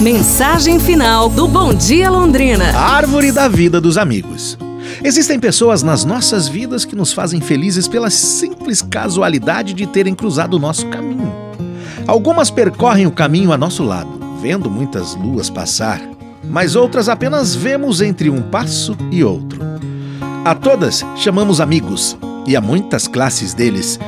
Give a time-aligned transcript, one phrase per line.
[0.00, 2.66] Mensagem final do Bom Dia Londrina.
[2.66, 4.56] Árvore da vida dos amigos.
[5.02, 10.54] Existem pessoas nas nossas vidas que nos fazem felizes pela simples casualidade de terem cruzado
[10.54, 11.32] o nosso caminho.
[12.06, 14.08] Algumas percorrem o caminho a nosso lado,
[14.40, 16.00] vendo muitas luas passar,
[16.44, 19.60] mas outras apenas vemos entre um passo e outro.
[20.44, 23.98] A todas chamamos amigos, e há muitas classes deles.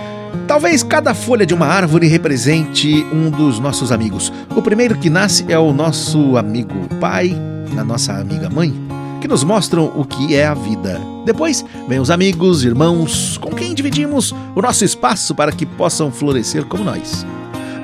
[0.47, 4.33] Talvez cada folha de uma árvore represente um dos nossos amigos.
[4.55, 7.37] O primeiro que nasce é o nosso amigo pai,
[7.79, 8.75] a nossa amiga mãe,
[9.21, 11.01] que nos mostram o que é a vida.
[11.25, 16.65] Depois vem os amigos, irmãos, com quem dividimos o nosso espaço para que possam florescer
[16.65, 17.25] como nós.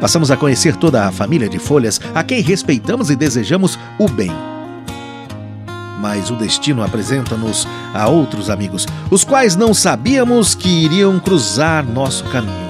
[0.00, 4.32] Passamos a conhecer toda a família de folhas a quem respeitamos e desejamos o bem
[6.00, 12.24] mas o destino apresenta-nos a outros amigos, os quais não sabíamos que iriam cruzar nosso
[12.24, 12.66] caminho.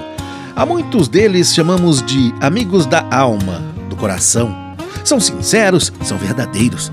[0.55, 4.55] A muitos deles chamamos de amigos da alma, do coração.
[5.03, 6.91] São sinceros, são verdadeiros.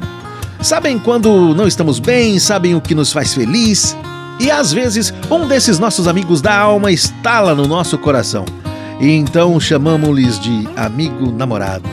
[0.60, 3.96] Sabem quando não estamos bem, sabem o que nos faz feliz.
[4.38, 8.44] E às vezes, um desses nossos amigos da alma estala no nosso coração.
[9.00, 11.88] E então chamamos-lhes de amigo namorado.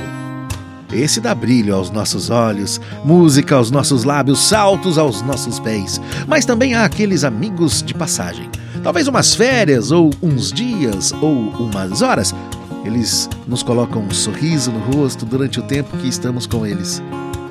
[0.92, 6.02] Esse dá brilho aos nossos olhos, música aos nossos lábios, saltos aos nossos pés.
[6.28, 8.50] Mas também há aqueles amigos de passagem.
[8.84, 12.36] Talvez umas férias, ou uns dias, ou umas horas.
[12.84, 17.02] Eles nos colocam um sorriso no rosto durante o tempo que estamos com eles.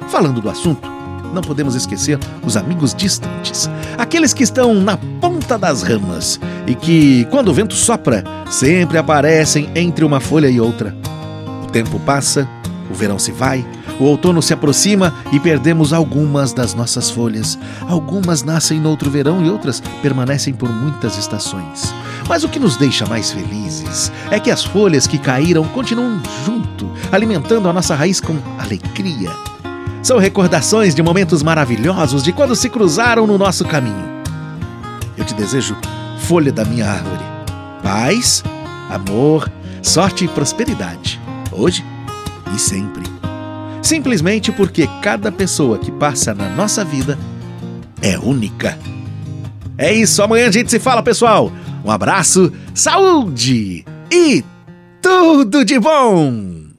[0.08, 0.86] Falando do assunto,
[1.32, 7.24] não podemos esquecer os amigos distantes, aqueles que estão na ponta das ramas e que,
[7.26, 10.94] quando o vento sopra, sempre aparecem entre uma folha e outra.
[11.62, 12.48] O tempo passa
[12.90, 13.64] o verão se vai,
[13.98, 17.58] o outono se aproxima e perdemos algumas das nossas folhas.
[17.88, 21.94] Algumas nascem no outro verão e outras permanecem por muitas estações.
[22.28, 26.90] Mas o que nos deixa mais felizes é que as folhas que caíram continuam junto,
[27.12, 29.30] alimentando a nossa raiz com alegria.
[30.02, 34.10] São recordações de momentos maravilhosos de quando se cruzaram no nosso caminho.
[35.16, 35.76] Eu te desejo,
[36.20, 37.22] folha da minha árvore,
[37.82, 38.42] paz,
[38.88, 39.50] amor,
[39.82, 41.20] sorte e prosperidade.
[41.52, 41.84] Hoje
[42.54, 43.04] e sempre.
[43.82, 47.18] Simplesmente porque cada pessoa que passa na nossa vida
[48.02, 48.78] é única.
[49.76, 51.50] É isso, amanhã a gente se fala, pessoal.
[51.84, 54.44] Um abraço, saúde e
[55.00, 56.69] tudo de bom!